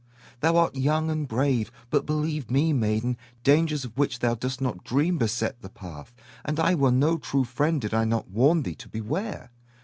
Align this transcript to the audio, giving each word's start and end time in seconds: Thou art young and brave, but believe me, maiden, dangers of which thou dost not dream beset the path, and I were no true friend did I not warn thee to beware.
Thou 0.39 0.57
art 0.57 0.73
young 0.75 1.11
and 1.11 1.27
brave, 1.27 1.71
but 1.91 2.07
believe 2.07 2.49
me, 2.49 2.73
maiden, 2.73 3.17
dangers 3.43 3.85
of 3.85 3.95
which 3.95 4.17
thou 4.17 4.33
dost 4.33 4.59
not 4.59 4.83
dream 4.83 5.19
beset 5.19 5.61
the 5.61 5.69
path, 5.69 6.11
and 6.43 6.59
I 6.59 6.73
were 6.73 6.89
no 6.89 7.19
true 7.19 7.43
friend 7.43 7.79
did 7.79 7.93
I 7.93 8.03
not 8.05 8.27
warn 8.31 8.63
thee 8.63 8.73
to 8.73 8.89
beware. 8.89 9.51